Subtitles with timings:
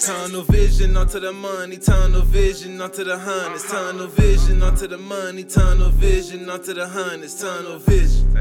[0.00, 5.44] Tunnel vision onto the money, tunnel vision onto the hundreds, tunnel vision onto the money,
[5.44, 8.32] tunnel vision onto the hundreds, tunnel vision.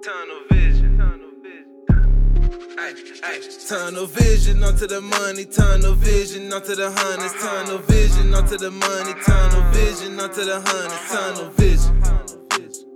[0.00, 1.00] Tunnel vision.
[2.78, 2.94] Ay,
[3.24, 3.40] ay.
[3.68, 9.14] Tunnel vision onto the money, tunnel vision onto the hundreds, tunnel vision onto the money,
[9.26, 12.00] tunnel vision onto the hundreds, tunnel vision.
[12.00, 12.88] Tunnel vision,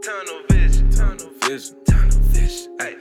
[0.00, 1.85] tunnel vision, tunnel vision.
[2.80, 2.96] Ay.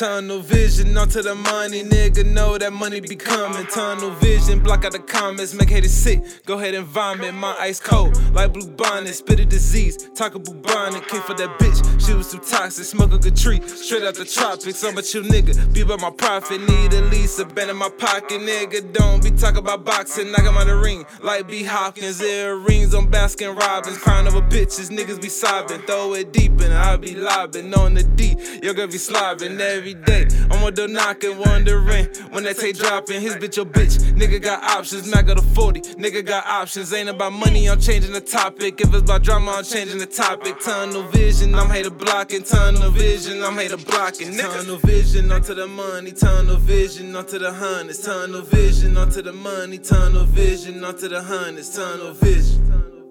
[0.00, 3.66] Tunnel vision onto the money, nigga know that money be coming.
[3.66, 6.46] Tunnel vision, block out the comments, make haters sick.
[6.46, 10.08] Go ahead and vomit, my ice cold, like blue bonnet, spit a disease.
[10.14, 12.86] Talk a bubonic, came for that bitch, she was too toxic.
[12.86, 14.82] Smoke a good tree, straight out the tropics.
[14.82, 16.62] I'm a chill nigga, be about my profit.
[16.62, 18.90] Need at least a band in my pocket, nigga.
[18.94, 21.62] Don't be talking about boxing, knock him out the ring, like B.
[21.62, 22.22] Hopkins.
[22.22, 25.82] Earrings on Baskin Robbins, crying over bitches, niggas be sobbing.
[25.82, 28.34] Throw it deep and I be lobbing on the D.
[28.70, 30.28] Your girl be slobbing every day.
[30.48, 33.20] I'm on the knocking, wondering when that tape dropping.
[33.20, 33.98] His bitch, your bitch.
[34.12, 35.80] Nigga got options, Mac got a 40.
[35.96, 36.92] Nigga got options.
[36.92, 38.80] Ain't about money, I'm changing the topic.
[38.80, 40.60] If it's about drama, I'm changing the topic.
[40.60, 42.44] Tunnel vision, I'm hater blocking.
[42.44, 44.36] Tunnel vision, I'm hater blocking.
[44.36, 46.12] Tunnel vision onto the money.
[46.12, 47.98] Tunnel vision onto the hundreds.
[47.98, 49.78] Tunnel vision onto the money.
[49.78, 51.74] Tunnel vision onto the hundreds.
[51.74, 52.70] Tunnel vision.
[52.70, 53.02] Tunnel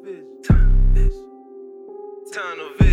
[0.94, 1.12] vision.
[2.32, 2.89] Tunnel vision.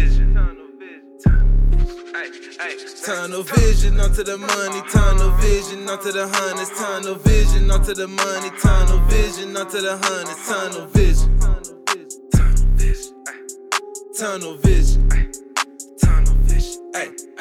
[3.05, 8.51] Tunnel vision onto the money, tunnel vision onto the hundreds, tunnel vision onto the money,
[8.61, 11.39] tunnel vision onto the hundreds, tunnel vision.
[12.33, 13.15] Tunnel vision.
[14.19, 15.09] Tunnel vision.
[16.01, 16.91] Tunnel vision.
[16.97, 17.36] Ay.